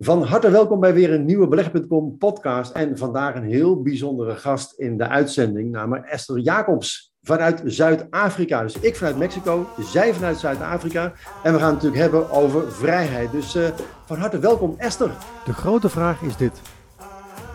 [0.00, 2.72] Van harte welkom bij weer een nieuwe Beleg.com podcast.
[2.72, 8.62] En vandaag een heel bijzondere gast in de uitzending, namelijk Esther Jacobs vanuit Zuid-Afrika.
[8.62, 11.12] Dus ik vanuit Mexico, zij vanuit Zuid-Afrika.
[11.42, 13.32] En we gaan het natuurlijk hebben over vrijheid.
[13.32, 13.68] Dus uh,
[14.04, 15.10] van harte welkom Esther.
[15.44, 16.60] De grote vraag is dit.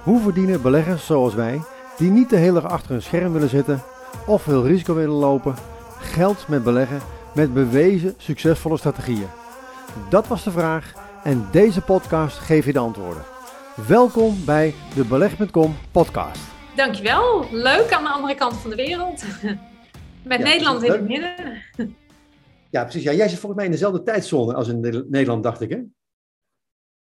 [0.03, 1.61] Hoe verdienen beleggers zoals wij,
[1.97, 3.81] die niet de hele dag achter een scherm willen zitten
[4.25, 5.55] of veel risico willen lopen,
[5.99, 6.99] geld met beleggen
[7.35, 9.27] met bewezen succesvolle strategieën?
[10.09, 13.23] Dat was de vraag en deze podcast geeft je de antwoorden.
[13.87, 16.41] Welkom bij de Beleg.com podcast.
[16.75, 17.47] Dankjewel.
[17.51, 19.23] Leuk aan de andere kant van de wereld.
[20.23, 21.63] Met Nederland in het midden.
[22.69, 23.03] Ja, precies.
[23.03, 25.77] Ja, jij zit volgens mij in dezelfde tijdzone als in Nederland, dacht ik, hè?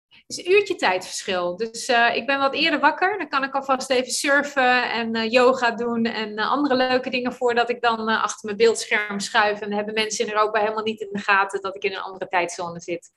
[0.07, 1.57] Het is een uurtje tijdverschil.
[1.57, 3.17] Dus uh, ik ben wat eerder wakker.
[3.17, 7.33] Dan kan ik alvast even surfen en uh, yoga doen en uh, andere leuke dingen
[7.33, 9.59] voordat ik dan achter mijn beeldscherm schuif.
[9.59, 12.01] En dan hebben mensen in Europa helemaal niet in de gaten dat ik in een
[12.01, 13.11] andere tijdzone zit.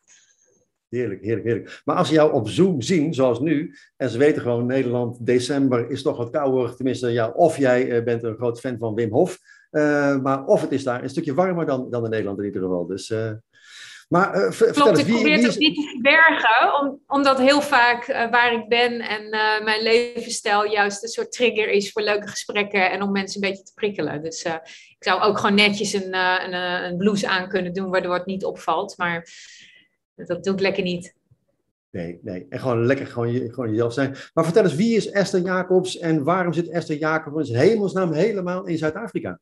[0.95, 1.83] Heerlijk, heerlijk, heerlijk.
[1.85, 5.91] Maar als ze jou op Zoom zien, zoals nu, en ze weten gewoon, Nederland, december
[5.91, 6.77] is toch wat kouder.
[6.77, 9.39] Tenminste, ja, of jij uh, bent een groot fan van Wim Hof.
[9.71, 12.63] Uh, maar of het is daar een stukje warmer dan, dan in Nederland in ieder
[12.63, 12.87] geval.
[12.87, 13.31] Dus, uh,
[14.09, 18.53] maar uh, Klopt, ik probeer het ook niet te verbergen, om, omdat heel vaak waar
[18.53, 19.29] ik ben en
[19.65, 23.65] mijn levensstijl juist een soort trigger is voor leuke gesprekken en om mensen een beetje
[23.65, 24.23] te prikkelen.
[24.23, 26.53] Dus ik zou ook gewoon netjes een, een,
[26.85, 28.95] een blouse aan kunnen doen, waardoor het niet opvalt.
[28.97, 29.29] Maar
[30.17, 31.15] dat doe ik lekker niet.
[31.91, 32.47] Nee, nee.
[32.49, 34.17] En gewoon lekker gewoon, je, gewoon jezelf zijn.
[34.35, 38.79] Maar vertel eens, wie is Esther Jacobs en waarom zit Esther Jacobs hemelsnaam helemaal in
[38.79, 39.41] Zuid-Afrika?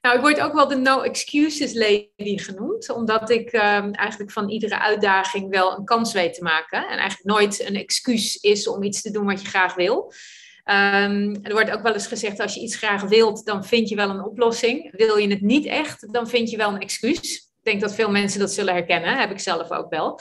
[0.00, 4.48] Nou, ik word ook wel de no excuses lady genoemd, omdat ik um, eigenlijk van
[4.48, 6.88] iedere uitdaging wel een kans weet te maken.
[6.88, 10.12] En eigenlijk nooit een excuus is om iets te doen wat je graag wil.
[10.64, 13.96] Um, er wordt ook wel eens gezegd, als je iets graag wilt, dan vind je
[13.96, 14.96] wel een oplossing.
[14.96, 17.49] Wil je het niet echt, dan vind je wel een excuus.
[17.70, 20.20] Denk dat veel mensen dat zullen herkennen, heb ik zelf ook wel.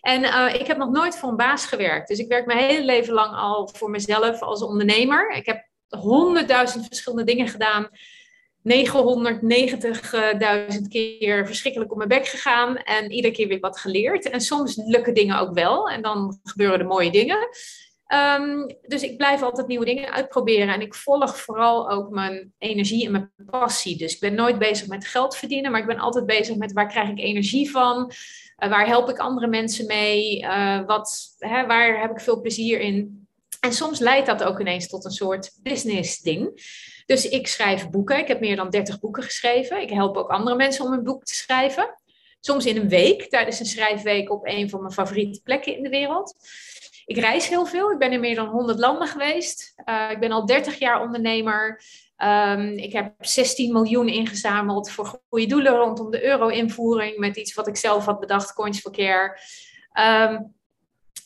[0.00, 2.08] En uh, ik heb nog nooit voor een baas gewerkt.
[2.08, 5.30] Dus ik werk mijn hele leven lang al voor mezelf als ondernemer.
[5.30, 7.88] Ik heb honderdduizend verschillende dingen gedaan.
[7.88, 7.92] 990.000
[10.88, 14.30] keer verschrikkelijk op mijn bek gegaan en iedere keer weer wat geleerd.
[14.30, 17.48] En soms lukken dingen ook wel en dan gebeuren er mooie dingen.
[18.12, 23.04] Um, dus ik blijf altijd nieuwe dingen uitproberen en ik volg vooral ook mijn energie
[23.04, 23.96] en mijn passie.
[23.96, 26.88] Dus ik ben nooit bezig met geld verdienen, maar ik ben altijd bezig met waar
[26.88, 28.12] krijg ik energie van,
[28.58, 32.80] uh, waar help ik andere mensen mee, uh, wat, hè, waar heb ik veel plezier
[32.80, 33.26] in.
[33.60, 36.62] En soms leidt dat ook ineens tot een soort business ding.
[37.06, 38.18] Dus ik schrijf boeken.
[38.18, 39.82] Ik heb meer dan 30 boeken geschreven.
[39.82, 42.00] Ik help ook andere mensen om een boek te schrijven.
[42.40, 45.88] Soms in een week, tijdens een schrijfweek op een van mijn favoriete plekken in de
[45.88, 46.34] wereld.
[47.10, 47.90] Ik reis heel veel.
[47.90, 49.74] Ik ben in meer dan 100 landen geweest.
[49.84, 51.82] Uh, ik ben al 30 jaar ondernemer.
[52.18, 57.18] Um, ik heb 16 miljoen ingezameld voor goede doelen rondom de euro-invoering.
[57.18, 59.38] Met iets wat ik zelf had bedacht, Coins for Care.
[60.30, 60.54] Um,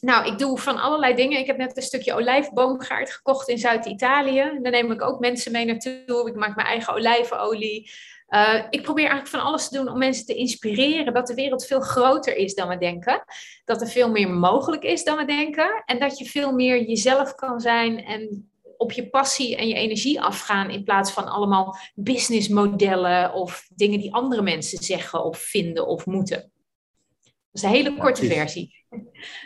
[0.00, 1.38] nou, ik doe van allerlei dingen.
[1.38, 4.58] Ik heb net een stukje olijfboomgaard gekocht in Zuid-Italië.
[4.62, 6.28] Daar neem ik ook mensen mee naartoe.
[6.28, 7.90] Ik maak mijn eigen olijfenolie.
[8.34, 11.66] Uh, ik probeer eigenlijk van alles te doen om mensen te inspireren dat de wereld
[11.66, 13.24] veel groter is dan we denken.
[13.64, 15.82] Dat er veel meer mogelijk is dan we denken.
[15.84, 20.20] En dat je veel meer jezelf kan zijn en op je passie en je energie
[20.20, 26.06] afgaan in plaats van allemaal businessmodellen of dingen die andere mensen zeggen of vinden of
[26.06, 26.52] moeten.
[27.54, 28.84] Dat is een hele korte versie.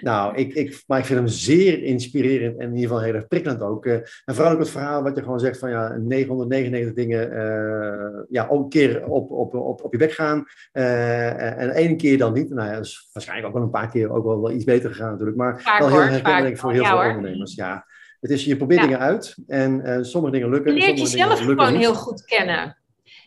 [0.01, 3.29] Nou, ik, ik, maar ik vind hem zeer inspirerend en in ieder geval heel erg
[3.29, 3.87] prikkelend ook.
[3.87, 8.25] Uh, en vooral ook het verhaal wat je gewoon zegt van ja, 999 dingen, uh,
[8.29, 12.19] ja, ook een keer op, op, op, op je bek gaan uh, en één keer
[12.19, 12.51] dan niet.
[12.51, 14.91] Nou ja, dat is waarschijnlijk ook wel een paar keer ook wel, wel iets beter
[14.91, 17.55] gegaan natuurlijk, maar vaak wel heel herkenlijk voor heel veel ondernemers.
[17.55, 17.87] Ja.
[18.21, 18.87] Het is, je probeert ja.
[18.87, 20.75] dingen uit en sommige dingen lukken.
[20.75, 22.77] Je leert jezelf gewoon heel goed kennen.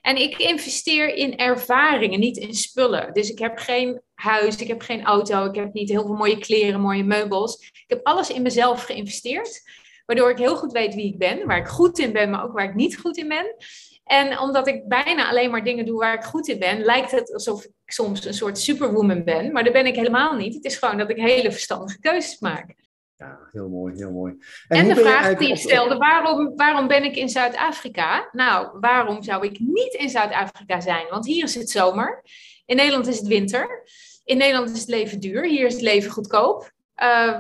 [0.01, 3.13] En ik investeer in ervaringen, niet in spullen.
[3.13, 6.39] Dus ik heb geen huis, ik heb geen auto, ik heb niet heel veel mooie
[6.39, 7.57] kleren, mooie meubels.
[7.57, 9.62] Ik heb alles in mezelf geïnvesteerd,
[10.06, 12.53] waardoor ik heel goed weet wie ik ben, waar ik goed in ben, maar ook
[12.53, 13.56] waar ik niet goed in ben.
[14.03, 17.33] En omdat ik bijna alleen maar dingen doe waar ik goed in ben, lijkt het
[17.33, 19.51] alsof ik soms een soort superwoman ben.
[19.51, 20.53] Maar dat ben ik helemaal niet.
[20.53, 22.75] Het is gewoon dat ik hele verstandige keuzes maak.
[23.22, 24.36] Ja, heel mooi, heel mooi.
[24.68, 28.30] En, en de vraag die je stelde, waarom, waarom ben ik in Zuid-Afrika?
[28.31, 31.07] Nou, waarom zou ik niet in Zuid-Afrika zijn?
[31.10, 32.24] Want hier is het zomer.
[32.66, 33.84] In Nederland is het winter.
[34.24, 35.45] In Nederland is het leven duur.
[35.45, 36.72] Hier is het leven goedkoop.
[36.98, 37.40] Uh,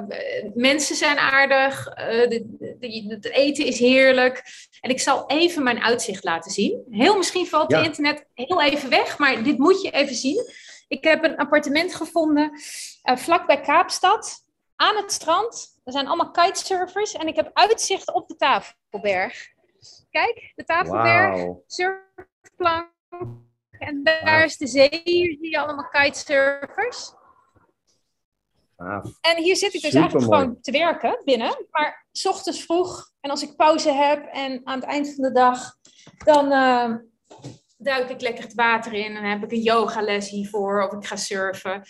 [0.53, 1.87] mensen zijn aardig.
[1.87, 2.41] Uh,
[3.09, 4.43] het eten is heerlijk.
[4.79, 6.85] En ik zal even mijn uitzicht laten zien.
[6.89, 7.77] Heel misschien valt ja.
[7.77, 10.45] het internet heel even weg, maar dit moet je even zien.
[10.87, 14.49] Ik heb een appartement gevonden uh, vlakbij Kaapstad
[14.81, 15.79] aan het strand.
[15.83, 19.49] Er zijn allemaal kitesurfers en ik heb uitzicht op de Tafelberg.
[20.09, 21.63] Kijk, de Tafelberg, wow.
[21.67, 22.89] surfplank.
[23.71, 24.43] En daar wow.
[24.43, 25.01] is de zee.
[25.03, 27.13] Hier zie je allemaal kitesurfers.
[29.21, 31.65] En hier zit ik dus eigenlijk gewoon te werken binnen.
[31.71, 35.31] Maar s ochtends vroeg en als ik pauze heb en aan het eind van de
[35.31, 35.75] dag,
[36.25, 36.95] dan uh,
[37.77, 41.15] duik ik lekker het water in en heb ik een yogales hiervoor of ik ga
[41.15, 41.83] surfen.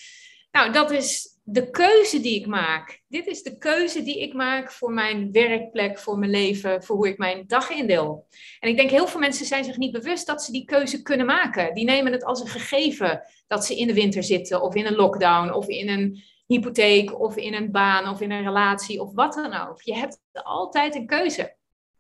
[0.52, 3.02] Nou, dat is de keuze die ik maak.
[3.08, 7.08] Dit is de keuze die ik maak voor mijn werkplek, voor mijn leven, voor hoe
[7.08, 8.28] ik mijn dag indeel.
[8.60, 11.26] En ik denk heel veel mensen zijn zich niet bewust dat ze die keuze kunnen
[11.26, 11.74] maken.
[11.74, 14.96] Die nemen het als een gegeven dat ze in de winter zitten of in een
[14.96, 19.34] lockdown of in een hypotheek of in een baan of in een relatie of wat
[19.34, 19.82] dan ook.
[19.82, 21.56] Je hebt altijd een keuze.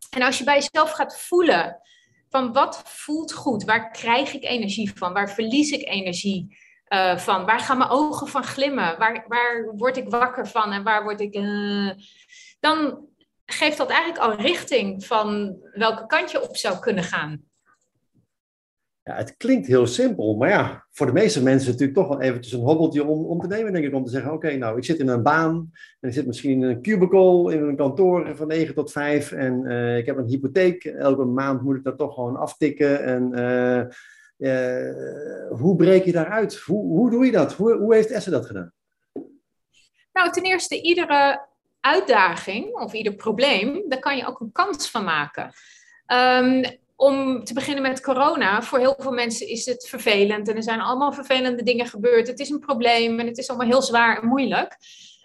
[0.09, 1.81] En als je bij jezelf gaat voelen
[2.29, 6.57] van wat voelt goed, waar krijg ik energie van, waar verlies ik energie
[6.93, 10.83] uh, van, waar gaan mijn ogen van glimmen, waar, waar word ik wakker van en
[10.83, 11.35] waar word ik.
[11.35, 11.91] Uh,
[12.59, 13.05] dan
[13.45, 17.49] geeft dat eigenlijk al richting van welke kant je op zou kunnen gaan.
[19.03, 22.53] Ja, het klinkt heel simpel, maar ja, voor de meeste mensen natuurlijk toch wel eventjes
[22.53, 23.93] een hobbeltje om, om te nemen, denk ik.
[23.93, 26.61] Om te zeggen, oké, nou, ik zit in een baan en ik zit misschien in
[26.61, 30.85] een cubicle in een kantoor van 9 tot 5 en uh, ik heb een hypotheek.
[30.85, 33.31] Elke maand moet ik dat toch gewoon aftikken en...
[34.41, 36.55] Uh, hoe breek je daaruit?
[36.55, 37.53] Hoe, hoe doe je dat?
[37.53, 38.73] Hoe, hoe heeft Esse dat gedaan?
[40.13, 41.47] Nou, ten eerste, iedere
[41.79, 45.51] uitdaging of ieder probleem, daar kan je ook een kans van maken.
[46.07, 46.63] Um,
[46.95, 50.81] om te beginnen met corona, voor heel veel mensen is het vervelend en er zijn
[50.81, 52.27] allemaal vervelende dingen gebeurd.
[52.27, 54.77] Het is een probleem en het is allemaal heel zwaar en moeilijk.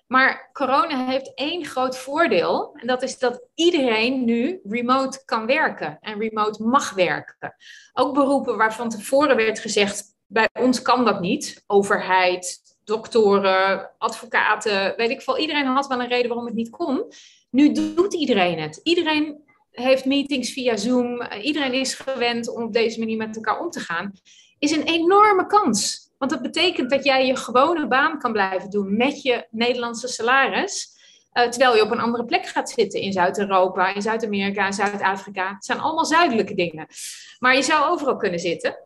[0.07, 5.99] Maar corona heeft één groot voordeel en dat is dat iedereen nu remote kan werken
[6.01, 7.57] en remote mag werken.
[7.93, 11.65] Ook beroepen waarvan tevoren werd gezegd, bij ons kan dat niet.
[11.67, 15.39] Overheid, doktoren, advocaten, weet ik veel.
[15.39, 17.05] Iedereen had wel een reden waarom het niet kon.
[17.51, 18.81] Nu doet iedereen het.
[18.83, 21.23] Iedereen heeft meetings via Zoom.
[21.43, 24.13] Iedereen is gewend om op deze manier met elkaar om te gaan.
[24.59, 26.06] Is een enorme kans.
[26.19, 30.95] Want dat betekent dat jij je gewone baan kan blijven doen met je Nederlandse salaris.
[31.33, 35.55] Uh, terwijl je op een andere plek gaat zitten in Zuid-Europa, in Zuid-Amerika, Zuid-Afrika.
[35.55, 36.87] Het zijn allemaal zuidelijke dingen.
[37.39, 38.77] Maar je zou overal kunnen zitten.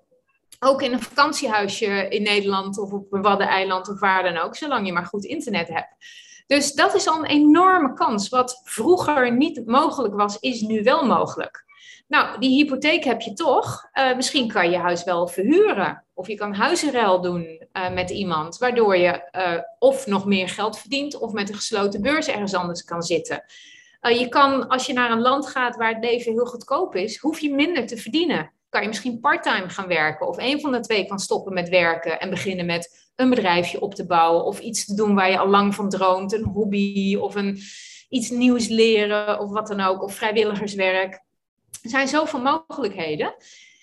[0.59, 4.87] Ook in een vakantiehuisje in Nederland of op een Waddeneiland of waar dan ook, zolang
[4.87, 5.95] je maar goed internet hebt.
[6.47, 8.29] Dus dat is al een enorme kans.
[8.29, 11.65] Wat vroeger niet mogelijk was, is nu wel mogelijk.
[12.11, 13.89] Nou, die hypotheek heb je toch.
[13.95, 16.05] Uh, misschien kan je huis wel verhuren.
[16.15, 18.59] Of je kan huizenruil doen uh, met iemand.
[18.59, 21.19] Waardoor je uh, of nog meer geld verdient.
[21.19, 23.45] Of met een gesloten beurs ergens anders kan zitten.
[24.01, 27.19] je kan, als je naar een land gaat waar het leven heel goedkoop is.
[27.19, 28.53] Hoef je minder te verdienen.
[28.69, 30.29] Kan je misschien parttime gaan werken.
[30.29, 32.21] Of een van de twee kan stoppen met werken.
[32.21, 34.45] En beginnen met een bedrijfje op te bouwen.
[34.45, 36.33] Of iets te doen waar je al lang van droomt.
[36.33, 37.59] Een hobby of een,
[38.09, 39.41] iets nieuws leren.
[39.41, 40.03] Of wat dan ook.
[40.03, 41.29] Of vrijwilligerswerk.
[41.83, 43.35] Er zijn zoveel mogelijkheden.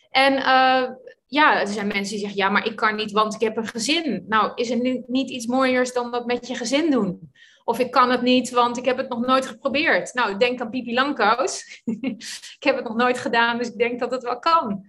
[0.10, 0.90] En uh,
[1.28, 3.68] ja, er zijn mensen die zeggen, ja, maar ik kan niet, want ik heb een
[3.68, 4.26] gezin.
[4.28, 7.32] Nou, is er niet, niet iets mooiers dan dat met je gezin doen?
[7.64, 10.14] Of ik kan het niet, want ik heb het nog nooit geprobeerd.
[10.14, 11.82] Nou, denk aan Pipi Langkous.
[12.58, 14.86] ik heb het nog nooit gedaan, dus ik denk dat het wel kan.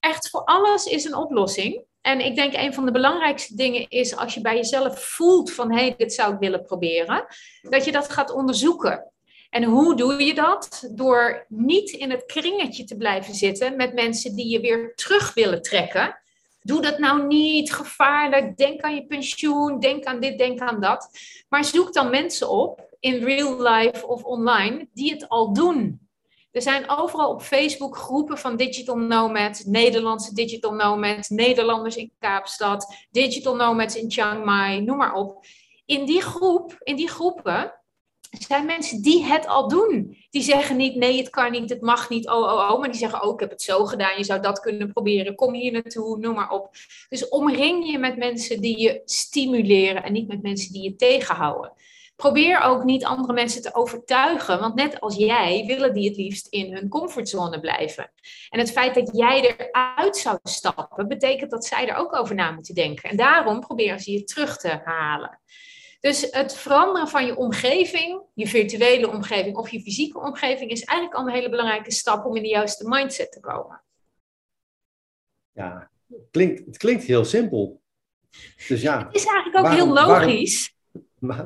[0.00, 1.84] Echt voor alles is een oplossing.
[2.00, 5.72] En ik denk een van de belangrijkste dingen is als je bij jezelf voelt van
[5.72, 7.26] hé, hey, dit zou ik willen proberen,
[7.60, 9.12] dat je dat gaat onderzoeken.
[9.50, 10.88] En hoe doe je dat?
[10.90, 15.62] Door niet in het kringetje te blijven zitten met mensen die je weer terug willen
[15.62, 16.18] trekken.
[16.62, 18.56] Doe dat nou niet, gevaarlijk.
[18.56, 21.10] Denk aan je pensioen, denk aan dit, denk aan dat.
[21.48, 26.08] Maar zoek dan mensen op, in real life of online, die het al doen.
[26.50, 32.94] Er zijn overal op Facebook groepen van digital nomads, Nederlandse digital nomads, Nederlanders in Kaapstad,
[33.10, 35.44] digital nomads in Chiang Mai, noem maar op.
[35.86, 37.79] In die groep, in die groepen
[38.30, 40.16] zijn mensen die het al doen.
[40.30, 42.78] Die zeggen niet, nee, het kan niet, het mag niet, oh, oh, oh.
[42.78, 45.34] Maar die zeggen, oh, ik heb het zo gedaan, je zou dat kunnen proberen.
[45.34, 46.70] Kom hier naartoe, noem maar op.
[47.08, 51.72] Dus omring je met mensen die je stimuleren en niet met mensen die je tegenhouden.
[52.16, 56.46] Probeer ook niet andere mensen te overtuigen, want net als jij willen die het liefst
[56.46, 58.12] in hun comfortzone blijven.
[58.48, 62.50] En het feit dat jij eruit zou stappen, betekent dat zij er ook over na
[62.50, 63.10] moeten denken.
[63.10, 65.40] En daarom proberen ze je terug te halen.
[66.00, 71.18] Dus het veranderen van je omgeving, je virtuele omgeving of je fysieke omgeving, is eigenlijk
[71.18, 73.82] al een hele belangrijke stap om in de juiste mindset te komen.
[75.52, 77.82] Ja, het klinkt, het klinkt heel simpel.
[78.68, 80.74] Dus ja, het is eigenlijk ook heel logisch.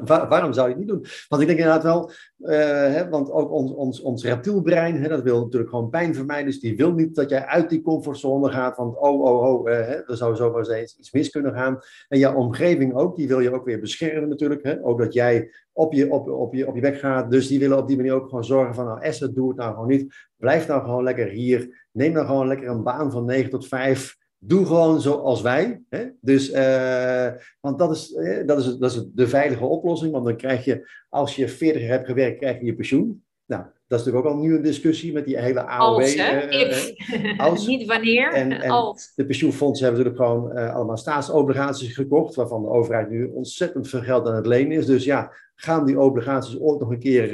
[0.04, 1.06] Waarom zou je het niet doen?
[1.28, 2.58] Want ik denk inderdaad wel, uh,
[2.94, 6.46] hè, want ook ons, ons, ons reptielbrein, hè, dat wil natuurlijk gewoon pijn vermijden.
[6.46, 8.76] Dus die wil niet dat jij uit die comfortzone gaat.
[8.76, 11.78] Want oh, oh, oh, uh, hè, er zou zomaar eens iets mis kunnen gaan.
[12.08, 14.62] En jouw omgeving ook, die wil je ook weer beschermen natuurlijk.
[14.62, 14.84] Hè?
[14.84, 17.30] Ook dat jij op je, op, op, je, op je weg gaat.
[17.30, 19.72] Dus die willen op die manier ook gewoon zorgen van, nou Esther, doe het nou
[19.72, 20.14] gewoon niet.
[20.36, 21.86] Blijf nou gewoon lekker hier.
[21.92, 24.16] Neem nou gewoon lekker een baan van 9 tot 5
[24.46, 25.82] Doe gewoon zoals wij.
[25.88, 26.04] Hè?
[26.20, 27.28] Dus, uh,
[27.60, 30.12] want dat is, dat, is, dat is de veilige oplossing.
[30.12, 33.24] Want dan krijg je, als je 40 jaar hebt gewerkt, krijg je je pensioen.
[33.46, 36.00] Nou, dat is natuurlijk ook al nu een discussie met die hele AOW.
[36.00, 36.48] Als, hè?
[36.50, 37.66] Uh, als.
[37.66, 39.12] Niet wanneer, en, en als.
[39.14, 44.26] De pensioenfondsen hebben natuurlijk gewoon allemaal staatsobligaties gekocht, waarvan de overheid nu ontzettend veel geld
[44.26, 44.86] aan het lenen is.
[44.86, 47.28] Dus ja, gaan die obligaties ooit nog een keer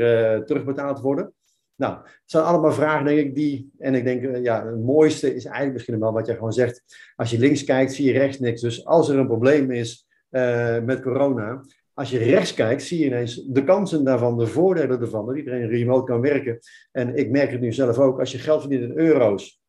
[0.44, 1.32] terugbetaald worden?
[1.80, 3.70] Nou, het zijn allemaal vragen, denk ik, die.
[3.78, 6.82] En ik denk, uh, ja, het mooiste is eigenlijk misschien wel wat jij gewoon zegt.
[7.16, 8.60] Als je links kijkt, zie je rechts niks.
[8.60, 11.64] Dus als er een probleem is uh, met corona.
[11.94, 15.26] Als je rechts kijkt, zie je ineens de kansen daarvan, de voordelen ervan.
[15.26, 16.58] Dat iedereen remote kan werken.
[16.92, 18.18] En ik merk het nu zelf ook.
[18.18, 19.60] Als je geld verdient in euro's.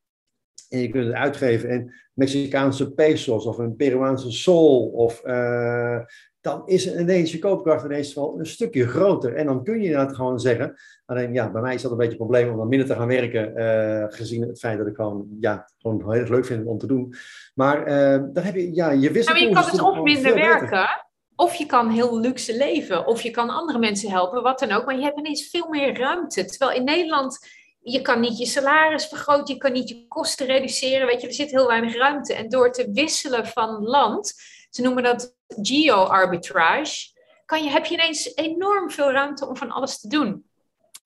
[0.70, 6.00] En je kunt het uitgeven in Mexicaanse pesos of een Peruaanse sol of uh,
[6.42, 9.36] dan is ineens je koopkracht ineens wel een stukje groter.
[9.36, 10.76] En dan kun je dat gewoon zeggen.
[11.06, 13.08] Alleen ja, bij mij is dat een beetje een probleem om dan minder te gaan
[13.08, 16.78] werken, uh, gezien het feit dat ik gewoon, ja, gewoon heel erg leuk vind om
[16.78, 17.14] te doen.
[17.54, 20.90] Maar uh, dan heb je, ja, je wist Maar je kan dus of minder werken,
[21.36, 24.86] of je kan heel luxe leven, of je kan andere mensen helpen, wat dan ook.
[24.86, 26.46] Maar je hebt ineens veel meer ruimte.
[26.46, 27.40] Terwijl in Nederland
[27.84, 31.08] je kan niet je salaris vergroten, je kan niet je kosten reduceren.
[31.08, 32.34] Weet je, er zit heel weinig ruimte.
[32.34, 34.34] En door te wisselen van land,
[34.72, 40.00] ze noemen dat geo-arbitrage, kan je, heb je ineens enorm veel ruimte om van alles
[40.00, 40.46] te doen.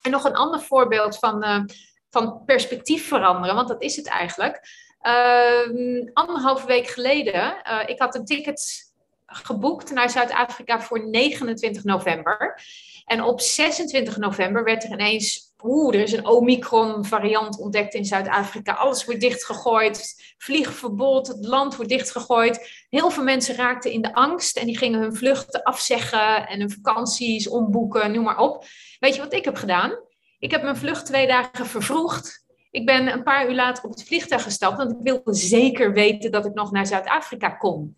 [0.01, 1.63] En nog een ander voorbeeld van, uh,
[2.09, 4.83] van perspectief veranderen, want dat is het eigenlijk.
[5.01, 8.93] Uh, anderhalve week geleden, uh, ik had een ticket
[9.25, 12.61] geboekt naar Zuid-Afrika voor 29 november.
[13.05, 18.73] En op 26 november werd er ineens, oeh, er is een Omicron-variant ontdekt in Zuid-Afrika.
[18.73, 22.85] Alles wordt dichtgegooid, vliegverbod, het land wordt dichtgegooid.
[22.89, 26.71] Heel veel mensen raakten in de angst en die gingen hun vluchten afzeggen en hun
[26.71, 28.65] vakanties omboeken, noem maar op.
[28.99, 29.99] Weet je wat ik heb gedaan?
[30.39, 32.45] Ik heb mijn vlucht twee dagen vervroegd.
[32.71, 36.31] Ik ben een paar uur later op het vliegtuig gestapt, want ik wilde zeker weten
[36.31, 37.97] dat ik nog naar Zuid-Afrika kon.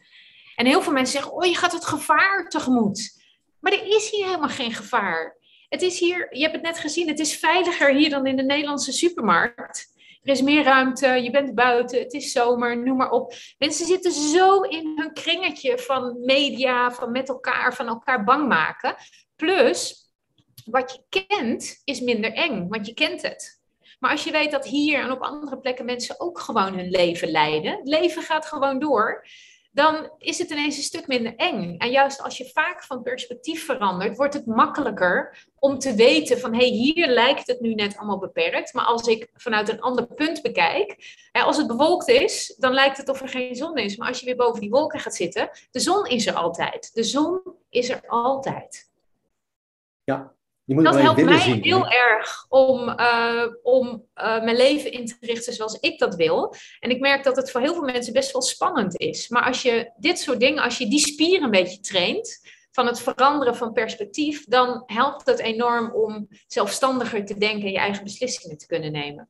[0.55, 3.16] En heel veel mensen zeggen, oh, je gaat het gevaar tegemoet.
[3.59, 5.37] Maar er is hier helemaal geen gevaar.
[5.69, 8.43] Het is hier, je hebt het net gezien, het is veiliger hier dan in de
[8.43, 9.95] Nederlandse supermarkt.
[10.23, 13.33] Er is meer ruimte, je bent buiten, het is zomer, noem maar op.
[13.57, 18.95] Mensen zitten zo in hun kringetje van media, van met elkaar, van elkaar bang maken.
[19.35, 20.11] Plus,
[20.65, 23.61] wat je kent is minder eng, want je kent het.
[23.99, 27.31] Maar als je weet dat hier en op andere plekken mensen ook gewoon hun leven
[27.31, 29.25] leiden, het leven gaat gewoon door,
[29.77, 31.77] dan is het ineens een stuk minder eng.
[31.77, 36.53] En juist als je vaak van perspectief verandert, wordt het makkelijker om te weten van
[36.53, 38.73] hé, hey, hier lijkt het nu net allemaal beperkt.
[38.73, 40.95] Maar als ik vanuit een ander punt bekijk,
[41.31, 43.97] als het bewolkt is, dan lijkt het of er geen zon is.
[43.97, 46.93] Maar als je weer boven die wolken gaat zitten, de zon is er altijd.
[46.93, 48.91] De zon is er altijd.
[50.03, 50.33] Ja,
[50.75, 55.79] dat helpt mij heel erg om, uh, om uh, mijn leven in te richten zoals
[55.79, 56.53] ik dat wil.
[56.79, 59.29] En ik merk dat het voor heel veel mensen best wel spannend is.
[59.29, 62.99] Maar als je dit soort dingen, als je die spieren een beetje traint, van het
[62.99, 68.57] veranderen van perspectief, dan helpt het enorm om zelfstandiger te denken en je eigen beslissingen
[68.57, 69.29] te kunnen nemen.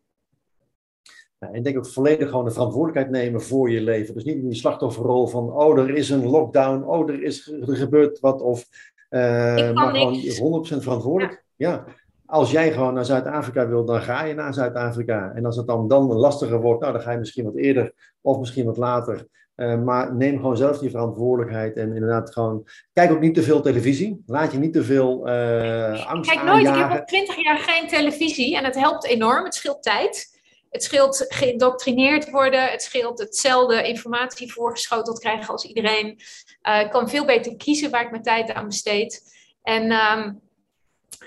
[1.39, 4.13] Ja, ik denk ook volledig gewoon de verantwoordelijkheid nemen voor je leven.
[4.13, 7.75] Dus niet in die slachtofferrol van, oh, er is een lockdown, oh, er, is, er
[7.75, 8.65] gebeurt wat, of
[9.10, 11.44] uh, maar gewoon 100% verantwoordelijk.
[11.56, 11.86] Ja.
[12.26, 15.32] Als jij gewoon naar Zuid-Afrika wil, dan ga je naar Zuid-Afrika.
[15.36, 18.40] En als het dan, dan lastiger wordt, nou, dan ga je misschien wat eerder of
[18.40, 19.28] misschien wat later.
[19.56, 22.68] Uh, maar neem gewoon zelf die verantwoordelijkheid en inderdaad gewoon...
[22.94, 24.24] Kijk ook niet te veel televisie.
[24.26, 27.88] Laat je niet te veel uh, angst Kijk nooit, ik heb al twintig jaar geen
[27.88, 29.44] televisie en het helpt enorm.
[29.44, 30.40] Het scheelt tijd.
[30.70, 32.72] Het scheelt geïndoctrineerd worden.
[32.72, 36.20] Het scheelt hetzelfde informatie voorgeschoteld krijgen als iedereen.
[36.64, 39.36] Uh, ik kan veel beter kiezen waar ik mijn tijd aan besteed.
[39.62, 40.42] En um,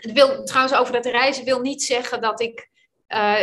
[0.00, 2.70] het wil trouwens over dat reizen wil niet zeggen dat ik
[3.08, 3.36] uh,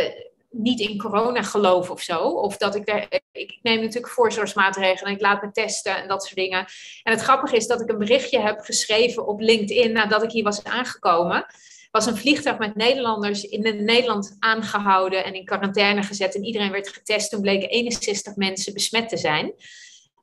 [0.50, 2.18] niet in corona geloof of zo.
[2.18, 3.20] Of dat ik.
[3.32, 5.12] Ik neem natuurlijk voorzorgsmaatregelen.
[5.12, 6.66] Ik laat me testen en dat soort dingen.
[7.02, 10.44] En het grappige is dat ik een berichtje heb geschreven op LinkedIn nadat ik hier
[10.44, 11.46] was aangekomen
[11.90, 16.34] was een vliegtuig met Nederlanders in Nederland aangehouden en in quarantaine gezet.
[16.34, 17.30] En iedereen werd getest.
[17.30, 19.52] Toen bleken 61 mensen besmet te zijn.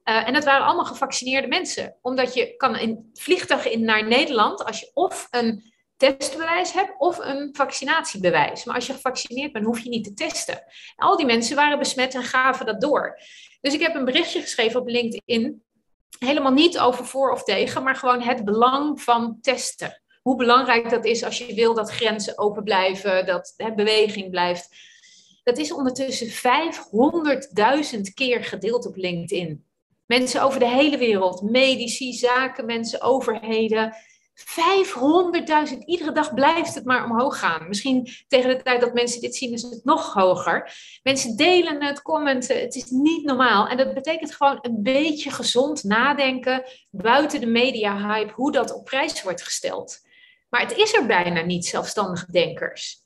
[0.06, 1.98] Uh, en dat waren allemaal gevaccineerde mensen.
[2.02, 7.18] Omdat je kan een vliegtuig in naar Nederland als je of een testbewijs hebt of
[7.18, 8.64] een vaccinatiebewijs.
[8.64, 10.54] Maar als je gevaccineerd bent, hoef je niet te testen.
[10.96, 13.20] En al die mensen waren besmet en gaven dat door.
[13.62, 15.64] Dus ik heb een berichtje geschreven op LinkedIn.
[16.20, 21.06] Helemaal niet over voor of tegen, maar gewoon het belang van testen hoe belangrijk dat
[21.06, 24.70] is als je wil dat grenzen open blijven, dat hè, beweging blijft.
[25.44, 29.66] Dat is ondertussen 500.000 keer gedeeld op LinkedIn.
[30.06, 33.96] Mensen over de hele wereld, medici, zaken, mensen, overheden.
[35.72, 37.68] 500.000, iedere dag blijft het maar omhoog gaan.
[37.68, 40.72] Misschien tegen de tijd dat mensen dit zien is het nog hoger.
[41.04, 43.68] Mensen delen het, commenten, het is niet normaal.
[43.68, 49.24] En dat betekent gewoon een beetje gezond nadenken buiten de media-hype, hoe dat op prijs
[49.24, 50.00] wordt gesteld.
[50.50, 53.04] Maar het is er bijna niet, zelfstandige denkers.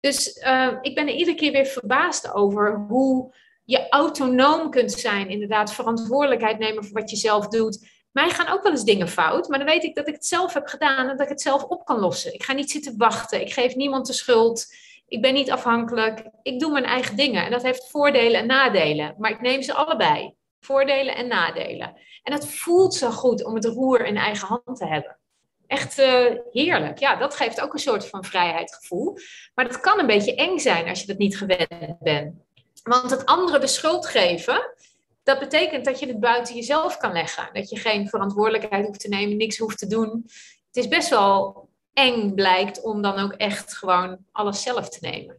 [0.00, 5.28] Dus uh, ik ben er iedere keer weer verbaasd over hoe je autonoom kunt zijn,
[5.28, 7.88] inderdaad verantwoordelijkheid nemen voor wat je zelf doet.
[8.12, 10.54] Mij gaan ook wel eens dingen fout, maar dan weet ik dat ik het zelf
[10.54, 12.34] heb gedaan en dat ik het zelf op kan lossen.
[12.34, 14.66] Ik ga niet zitten wachten, ik geef niemand de schuld,
[15.06, 17.44] ik ben niet afhankelijk, ik doe mijn eigen dingen.
[17.44, 20.34] En dat heeft voordelen en nadelen, maar ik neem ze allebei.
[20.60, 21.96] Voordelen en nadelen.
[22.22, 25.18] En het voelt zo goed om het roer in eigen hand te hebben.
[25.66, 26.98] Echt uh, heerlijk.
[26.98, 29.16] Ja, dat geeft ook een soort van vrijheidsgevoel.
[29.54, 32.43] Maar dat kan een beetje eng zijn als je dat niet gewend bent.
[32.84, 34.74] Want het andere de schuld geven,
[35.22, 37.48] dat betekent dat je het buiten jezelf kan leggen.
[37.52, 40.22] Dat je geen verantwoordelijkheid hoeft te nemen, niks hoeft te doen.
[40.66, 45.38] Het is best wel eng blijkt om dan ook echt gewoon alles zelf te nemen.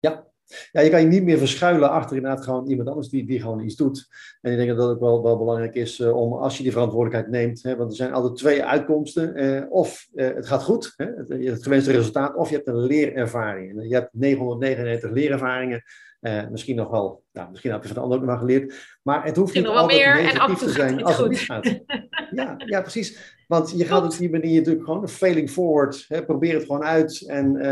[0.00, 0.26] Ja,
[0.72, 3.60] ja, je kan je niet meer verschuilen achter inderdaad gewoon iemand anders die, die gewoon
[3.60, 4.08] iets doet.
[4.40, 6.72] En ik denk dat dat ook wel, wel belangrijk is uh, om als je die
[6.72, 9.44] verantwoordelijkheid neemt, hè, want er zijn altijd twee uitkomsten.
[9.44, 12.86] Uh, of uh, het gaat goed, hè, het, het gewenste resultaat, of je hebt een
[12.86, 13.88] leerervaring.
[13.88, 15.82] Je hebt 999 leerervaringen
[16.24, 18.98] uh, misschien nog wel, nou, misschien heb je van de ander ook nog geleerd.
[19.02, 21.64] Maar het hoeft niet altijd meer, negatief te zijn als het niet gaat.
[22.30, 23.36] Ja, ja, precies.
[23.48, 26.04] Want je gaat op die manier natuurlijk gewoon een failing forward.
[26.08, 27.26] Hè, probeer het gewoon uit.
[27.26, 27.62] En uh,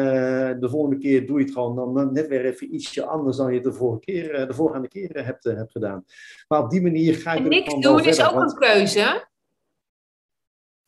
[0.61, 3.55] de volgende keer doe je het gewoon dan net weer even ietsje anders dan je
[3.55, 6.05] het de, vorige keer, uh, de voorgaande keren hebt, hebt gedaan.
[6.49, 7.39] Maar op die manier ga je.
[7.39, 8.51] En niks doen is ook want...
[8.51, 9.29] een keuze.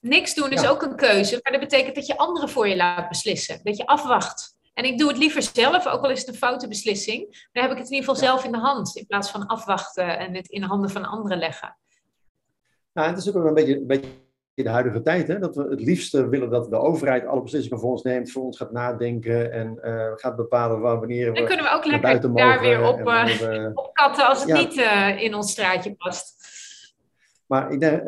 [0.00, 1.40] Niks doen is ook een keuze.
[1.42, 3.60] Maar dat betekent dat je anderen voor je laat beslissen.
[3.62, 4.56] Dat je afwacht.
[4.74, 7.48] En ik doe het liever zelf, ook al is het een foute beslissing.
[7.52, 10.18] Dan heb ik het in ieder geval zelf in de hand, in plaats van afwachten
[10.18, 11.76] en het in de handen van anderen leggen.
[12.92, 14.08] Nou, het is ook een beetje, een beetje
[14.54, 17.90] de huidige tijd, hè, dat we het liefste willen dat de overheid alle beslissingen voor
[17.90, 21.38] ons neemt, voor ons gaat nadenken en uh, gaat bepalen waar, wanneer we.
[21.38, 24.56] Dan kunnen we ook lekker daar weer op, uh, op katten als het ja.
[24.56, 26.52] niet uh, in ons straatje past.
[27.46, 28.02] Maar ik denk,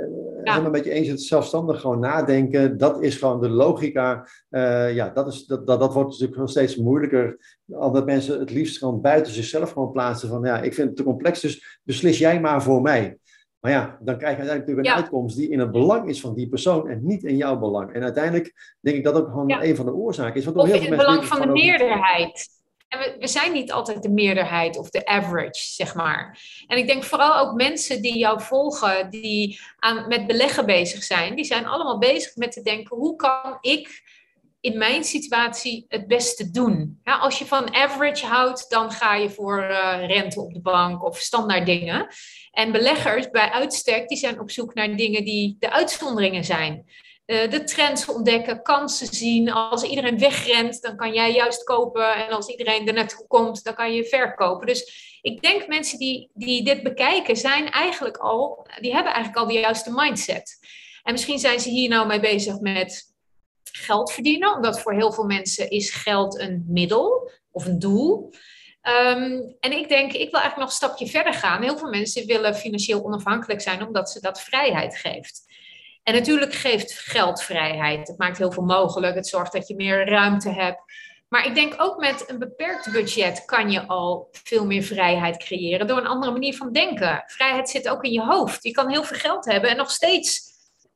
[0.45, 0.52] ja.
[0.52, 4.28] helemaal met je eens, het zelfstandig gewoon nadenken, dat is gewoon de logica.
[4.50, 7.38] Uh, ja, dat, is, dat, dat, dat wordt natuurlijk nog steeds moeilijker.
[7.66, 11.03] Omdat mensen het liefst gewoon buiten zichzelf gewoon plaatsen van, ja, ik vind het te
[11.03, 13.18] complex, dus beslis jij maar voor mij.
[13.61, 15.01] Maar ja, dan krijg je uiteindelijk natuurlijk een ja.
[15.01, 17.92] uitkomst die in het belang is van die persoon en niet in jouw belang.
[17.92, 19.64] En uiteindelijk denk ik dat ook gewoon ja.
[19.64, 20.44] een van de oorzaken is.
[20.44, 22.49] Want of heel in het belang van de meerderheid.
[22.88, 26.38] En we, zijn niet altijd de meerderheid of de average, zeg maar.
[26.66, 29.61] En ik denk vooral ook mensen die jou volgen, die
[30.09, 34.03] met beleggen bezig zijn, die zijn allemaal bezig met te denken: hoe kan ik
[34.61, 37.01] in mijn situatie het beste doen?
[37.05, 41.05] Ja, als je van average houdt, dan ga je voor uh, rente op de bank
[41.05, 42.07] of standaard dingen.
[42.51, 46.85] En beleggers bij uitstek, die zijn op zoek naar dingen die de uitzonderingen zijn.
[47.26, 49.52] Uh, de trends ontdekken, kansen zien.
[49.52, 52.14] Als iedereen wegrent, dan kan jij juist kopen.
[52.14, 54.66] En als iedereen er naartoe komt, dan kan je verkopen.
[54.66, 59.52] Dus ik denk mensen die, die dit bekijken, zijn eigenlijk al, die hebben eigenlijk al
[59.52, 60.58] de juiste mindset.
[61.02, 63.14] En misschien zijn ze hier nou mee bezig met
[63.72, 68.30] geld verdienen, omdat voor heel veel mensen is geld een middel of een doel.
[68.82, 71.62] Um, en ik denk, ik wil eigenlijk nog een stapje verder gaan.
[71.62, 75.45] Heel veel mensen willen financieel onafhankelijk zijn, omdat ze dat vrijheid geeft.
[76.07, 78.09] En natuurlijk geeft geld vrijheid.
[78.09, 79.14] Het maakt heel veel mogelijk.
[79.14, 80.81] Het zorgt dat je meer ruimte hebt.
[81.29, 85.87] Maar ik denk ook met een beperkt budget kan je al veel meer vrijheid creëren
[85.87, 87.23] door een andere manier van denken.
[87.27, 88.62] Vrijheid zit ook in je hoofd.
[88.62, 90.40] Je kan heel veel geld hebben en nog steeds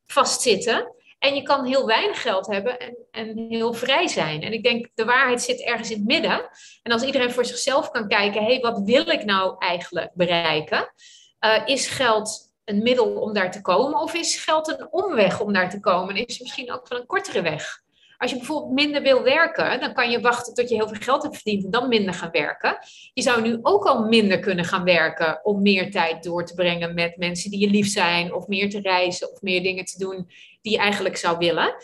[0.05, 0.95] vastzitten.
[1.19, 4.41] En je kan heel weinig geld hebben en, en heel vrij zijn.
[4.41, 6.49] En ik denk, de waarheid zit ergens in het midden.
[6.83, 10.93] En als iedereen voor zichzelf kan kijken, hé, hey, wat wil ik nou eigenlijk bereiken?
[11.39, 13.99] Uh, is geld een middel om daar te komen?
[13.99, 16.15] Of is geld een omweg om daar te komen?
[16.15, 17.81] En is het misschien ook wel een kortere weg?
[18.17, 21.23] Als je bijvoorbeeld minder wil werken, dan kan je wachten tot je heel veel geld
[21.23, 22.77] hebt verdiend en dan minder gaan werken.
[23.13, 26.93] Je zou nu ook al minder kunnen gaan werken om meer tijd door te brengen
[26.93, 30.27] met mensen die je lief zijn, of meer te reizen, of meer dingen te doen
[30.61, 31.75] die je eigenlijk zou willen.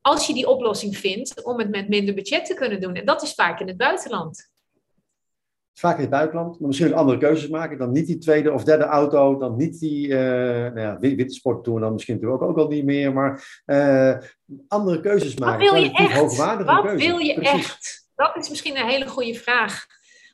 [0.00, 2.94] Als je die oplossing vindt om het met minder budget te kunnen doen.
[2.94, 4.50] En dat is vaak in het buitenland
[5.78, 7.78] vaak in het buitenland, maar misschien ook andere keuzes maken.
[7.78, 11.80] Dan niet die tweede of derde auto, dan niet die uh, nou ja, wintersport doen,
[11.80, 14.16] dan misschien natuurlijk ook, ook al niet meer, maar uh,
[14.68, 15.64] andere keuzes maken.
[15.64, 16.36] Wat wil je echt?
[16.64, 18.08] Wat wil je echt?
[18.14, 19.86] Dat is misschien een hele goede vraag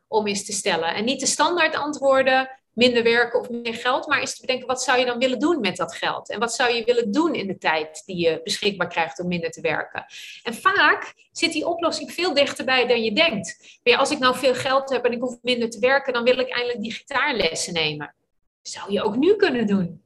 [0.09, 0.95] om eens te stellen.
[0.95, 4.83] En niet de standaard antwoorden, minder werken of meer geld, maar eens te bedenken, wat
[4.83, 6.31] zou je dan willen doen met dat geld?
[6.31, 9.51] En wat zou je willen doen in de tijd die je beschikbaar krijgt om minder
[9.51, 10.05] te werken?
[10.43, 13.79] En vaak zit die oplossing veel dichterbij dan je denkt.
[13.83, 16.39] Maar als ik nou veel geld heb en ik hoef minder te werken, dan wil
[16.39, 18.15] ik eindelijk die gitaarlessen nemen.
[18.63, 20.03] Zou je ook nu kunnen doen.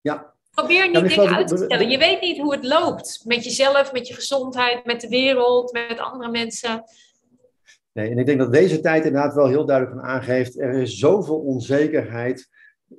[0.00, 0.34] Ja.
[0.50, 1.90] Probeer niet dingen uit te stellen.
[1.90, 3.22] Je weet niet hoe het loopt.
[3.24, 6.84] Met jezelf, met je gezondheid, met de wereld, met andere mensen.
[7.92, 10.60] Nee, en ik denk dat deze tijd inderdaad wel heel duidelijk van aangeeft.
[10.60, 12.48] Er is zoveel onzekerheid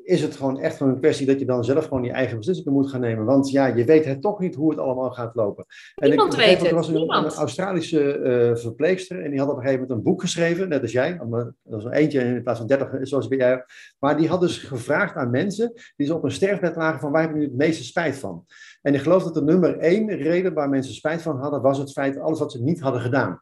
[0.03, 2.89] is het gewoon echt een kwestie dat je dan zelf gewoon je eigen beslissingen moet
[2.89, 3.25] gaan nemen.
[3.25, 5.65] Want ja, je weet het toch niet hoe het allemaal gaat lopen.
[5.95, 6.67] Niemand en ik, weet het.
[6.67, 10.21] Er was een, Australische uh, verpleegster en die had op een gegeven moment een boek
[10.21, 11.17] geschreven, net als jij.
[11.17, 13.63] Dat was een eentje in plaats van dertig, zoals bij jij.
[13.99, 17.21] Maar die had dus gevraagd aan mensen die ze op een sterfbed lagen van waar
[17.21, 18.45] heb je nu het meeste spijt van?
[18.81, 21.91] En ik geloof dat de nummer één reden waar mensen spijt van hadden, was het
[21.91, 23.41] feit alles wat ze niet hadden gedaan.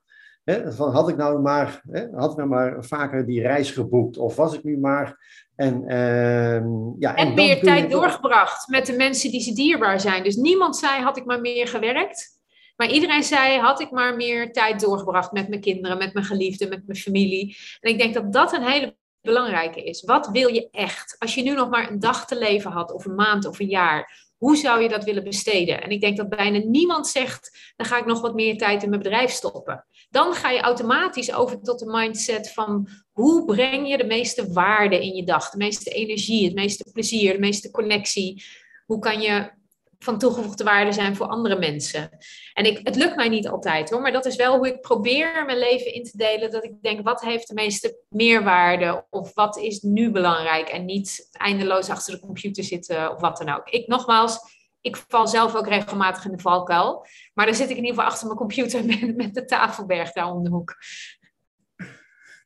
[0.67, 1.81] Van had ik nou maar,
[2.15, 4.17] had ik nou maar vaker die reis geboekt?
[4.17, 5.17] Of was ik nu maar
[5.55, 6.61] en, uh,
[6.99, 10.23] ja, en, en meer tijd doorgebracht met de mensen die ze dierbaar zijn.
[10.23, 12.37] Dus niemand zei, had ik maar meer gewerkt.
[12.75, 16.69] Maar iedereen zei, had ik maar meer tijd doorgebracht met mijn kinderen, met mijn geliefden,
[16.69, 17.57] met mijn familie.
[17.79, 20.03] En ik denk dat dat een hele belangrijke is.
[20.03, 21.15] Wat wil je echt?
[21.17, 23.69] Als je nu nog maar een dag te leven had, of een maand of een
[23.69, 25.81] jaar, hoe zou je dat willen besteden?
[25.81, 28.89] En ik denk dat bijna niemand zegt, dan ga ik nog wat meer tijd in
[28.89, 29.85] mijn bedrijf stoppen.
[30.09, 35.05] Dan ga je automatisch over tot de mindset van hoe breng je de meeste waarde
[35.05, 38.43] in je dag, de meeste energie, het meeste plezier, de meeste connectie.
[38.85, 39.51] Hoe kan je
[39.99, 42.09] van toegevoegde waarde zijn voor andere mensen.
[42.53, 45.45] En ik, het lukt mij niet altijd hoor, maar dat is wel hoe ik probeer
[45.45, 46.51] mijn leven in te delen.
[46.51, 51.29] Dat ik denk, wat heeft de meeste meerwaarde of wat is nu belangrijk en niet
[51.31, 53.69] eindeloos achter de computer zitten of wat dan ook.
[53.69, 54.39] Ik nogmaals,
[54.81, 58.11] ik val zelf ook regelmatig in de valkuil, maar dan zit ik in ieder geval
[58.11, 60.75] achter mijn computer met, met de tafelberg daar om de hoek.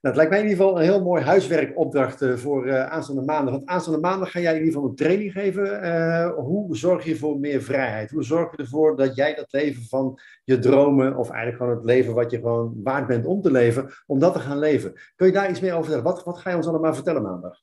[0.03, 3.21] Nou, het lijkt mij in ieder geval een heel mooi huiswerkopdracht uh, voor uh, aanstaande
[3.21, 3.53] maandag.
[3.53, 5.85] Want aanstaande maandag ga jij in ieder geval een training geven.
[5.85, 8.11] Uh, hoe zorg je voor meer vrijheid?
[8.11, 11.85] Hoe zorg je ervoor dat jij dat leven van je dromen, of eigenlijk gewoon het
[11.85, 14.93] leven wat je gewoon waard bent om te leven, om dat te gaan leven?
[15.15, 16.15] Kun je daar iets meer over vertellen?
[16.15, 17.61] Wat, wat ga je ons allemaal vertellen maandag?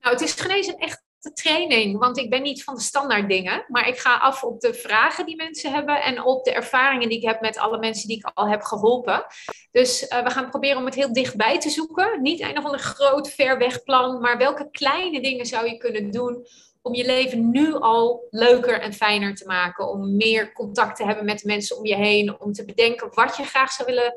[0.00, 3.64] Nou, het is genezen echt de training, want ik ben niet van de standaard dingen,
[3.68, 7.18] maar ik ga af op de vragen die mensen hebben en op de ervaringen die
[7.18, 9.24] ik heb met alle mensen die ik al heb geholpen.
[9.70, 12.22] Dus uh, we gaan proberen om het heel dichtbij te zoeken.
[12.22, 16.10] Niet een of ander groot, ver weg plan, maar welke kleine dingen zou je kunnen
[16.10, 16.46] doen
[16.82, 21.24] om je leven nu al leuker en fijner te maken, om meer contact te hebben
[21.24, 24.14] met mensen om je heen, om te bedenken wat je graag zou willen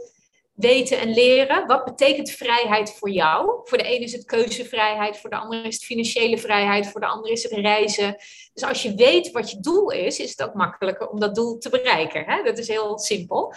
[0.55, 1.67] weten en leren.
[1.67, 3.61] Wat betekent vrijheid voor jou?
[3.63, 7.07] Voor de ene is het keuzevrijheid, voor de andere is het financiële vrijheid, voor de
[7.07, 8.15] andere is het reizen.
[8.53, 11.57] Dus als je weet wat je doel is, is het ook makkelijker om dat doel
[11.57, 12.23] te bereiken.
[12.25, 12.43] Hè?
[12.43, 13.53] Dat is heel simpel.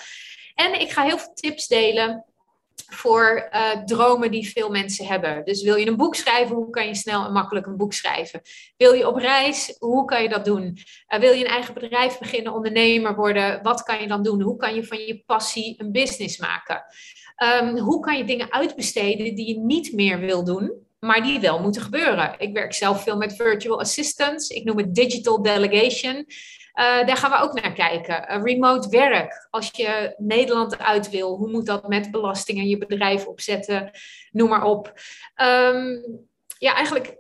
[0.55, 2.25] En ik ga heel veel tips delen
[2.87, 5.45] voor uh, dromen die veel mensen hebben.
[5.45, 8.41] Dus wil je een boek schrijven, hoe kan je snel en makkelijk een boek schrijven?
[8.77, 10.79] Wil je op reis, hoe kan je dat doen?
[11.09, 14.41] Uh, wil je een eigen bedrijf beginnen, ondernemer worden, wat kan je dan doen?
[14.41, 16.83] Hoe kan je van je passie een business maken?
[17.63, 21.61] Um, hoe kan je dingen uitbesteden die je niet meer wil doen, maar die wel
[21.61, 22.35] moeten gebeuren?
[22.39, 24.49] Ik werk zelf veel met virtual assistants.
[24.49, 26.15] Ik noem het digital delegation.
[26.79, 28.37] Uh, daar gaan we ook naar kijken.
[28.37, 29.47] Uh, remote werk.
[29.51, 33.91] Als je Nederland uit wil, hoe moet dat met belastingen, je bedrijf opzetten,
[34.31, 34.93] noem maar op.
[35.43, 36.27] Um,
[36.59, 37.17] ja, eigenlijk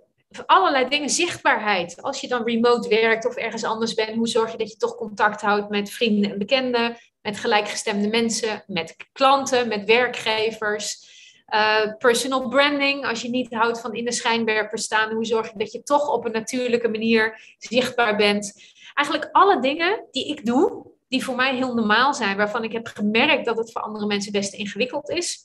[0.46, 1.10] allerlei dingen.
[1.10, 2.02] Zichtbaarheid.
[2.02, 4.94] Als je dan remote werkt of ergens anders bent, hoe zorg je dat je toch
[4.94, 11.16] contact houdt met vrienden en bekenden, met gelijkgestemde mensen, met klanten, met werkgevers.
[11.54, 15.58] Uh, personal branding, als je niet houdt van in de schijnwerper staan, hoe zorg je
[15.58, 18.76] dat je toch op een natuurlijke manier zichtbaar bent?
[18.98, 22.86] eigenlijk alle dingen die ik doe, die voor mij heel normaal zijn, waarvan ik heb
[22.86, 25.38] gemerkt dat het voor andere mensen best ingewikkeld is.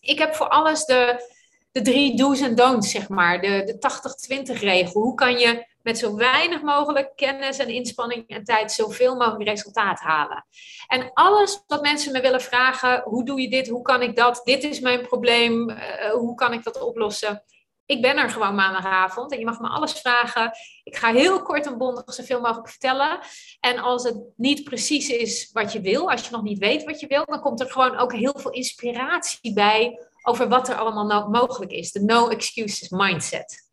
[0.00, 1.30] Ik heb voor alles de,
[1.72, 5.02] de drie do's en don'ts, zeg maar, de, de 80-20 regel.
[5.02, 10.00] Hoe kan je met zo weinig mogelijk kennis en inspanning en tijd zoveel mogelijk resultaat
[10.00, 10.46] halen?
[10.86, 14.40] En alles wat mensen me willen vragen, hoe doe je dit, hoe kan ik dat,
[14.44, 17.44] dit is mijn probleem, uh, hoe kan ik dat oplossen?
[17.92, 20.52] ik ben er gewoon maandagavond en je mag me alles vragen.
[20.84, 23.18] Ik ga heel kort en bondig zoveel mogelijk vertellen.
[23.60, 27.00] En als het niet precies is wat je wil, als je nog niet weet wat
[27.00, 31.28] je wil, dan komt er gewoon ook heel veel inspiratie bij over wat er allemaal
[31.28, 31.92] mogelijk is.
[31.92, 33.70] De no excuses mindset.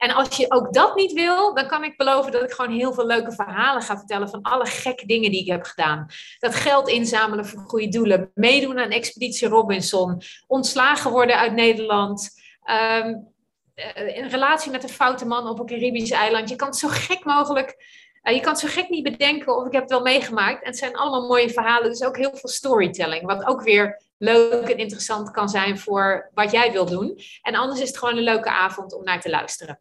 [0.00, 2.92] En als je ook dat niet wil, dan kan ik beloven dat ik gewoon heel
[2.92, 6.06] veel leuke verhalen ga vertellen van alle gekke dingen die ik heb gedaan.
[6.38, 12.30] Dat geld inzamelen voor goede doelen, meedoen aan Expeditie Robinson, ontslagen worden uit Nederland.
[12.64, 13.28] Um,
[13.74, 16.48] uh, een relatie met een foute man op een Caribisch eiland.
[16.48, 17.76] Je kan het zo gek mogelijk,
[18.22, 20.62] uh, je kan het zo gek niet bedenken of ik heb het wel meegemaakt.
[20.62, 23.26] En het zijn allemaal mooie verhalen, dus ook heel veel storytelling.
[23.26, 27.18] Wat ook weer leuk en interessant kan zijn voor wat jij wil doen.
[27.42, 29.80] En anders is het gewoon een leuke avond om naar te luisteren.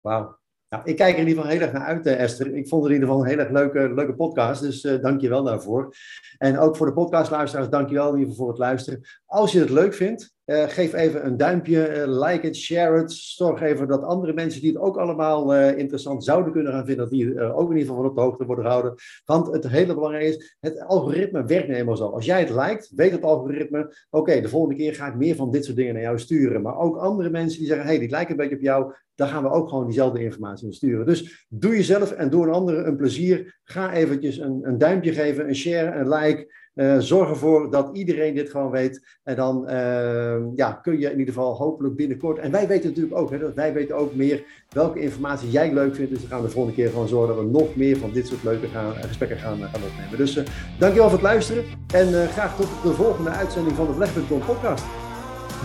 [0.00, 0.38] Wauw.
[0.68, 2.54] Nou, ik kijk er in ieder geval heel erg naar uit, Esther.
[2.54, 5.20] Ik vond het in ieder geval een heel erg leuke, leuke podcast, dus uh, dank
[5.20, 5.94] je wel daarvoor.
[6.38, 9.02] En ook voor de podcastluisteraars, dank je wel in ieder geval voor het luisteren.
[9.26, 13.12] Als je het leuk vindt, geef even een duimpje, like het, share het.
[13.12, 17.12] Zorg even dat andere mensen die het ook allemaal interessant zouden kunnen gaan vinden, dat
[17.12, 18.94] die ook in ieder geval van op de hoogte worden gehouden.
[19.24, 22.08] Want het hele belangrijke is, het algoritme werkt nu eenmaal zo.
[22.08, 25.50] Als jij het lijkt, weet het algoritme, oké, de volgende keer ga ik meer van
[25.50, 26.62] dit soort dingen naar jou sturen.
[26.62, 29.42] Maar ook andere mensen die zeggen, hey, die lijken een beetje op jou, dan gaan
[29.42, 31.06] we ook gewoon diezelfde informatie sturen.
[31.06, 33.58] Dus doe jezelf en doe een andere een plezier.
[33.64, 36.64] Ga eventjes een, een duimpje geven, een share, een like.
[36.76, 39.18] Uh, zorg ervoor dat iedereen dit gewoon weet.
[39.22, 42.38] En dan uh, ja, kun je in ieder geval hopelijk binnenkort.
[42.38, 45.94] En wij weten natuurlijk ook, hè, dat wij weten ook meer welke informatie jij leuk
[45.94, 46.10] vindt.
[46.10, 48.26] Dus dan gaan we de volgende keer gewoon zorgen dat we nog meer van dit
[48.26, 50.16] soort leuke gaan, gesprekken gaan, gaan opnemen.
[50.16, 50.44] Dus uh,
[50.78, 51.64] dankjewel voor het luisteren.
[51.94, 54.84] En graag tot de volgende uitzending van de Beleg.com podcast.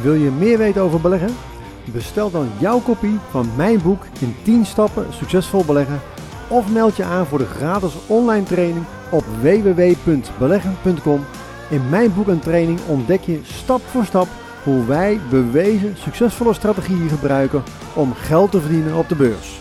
[0.02, 1.34] Wil je meer weten over beleggen?
[1.93, 6.00] Bestel dan jouw kopie van mijn boek in 10 stappen succesvol beleggen.
[6.52, 11.26] Of meld je aan voor de gratis online training op www.beleggen.com.
[11.70, 14.28] In mijn boek en training ontdek je stap voor stap
[14.64, 17.64] hoe wij bewezen succesvolle strategieën gebruiken
[17.96, 19.60] om geld te verdienen op de beurs.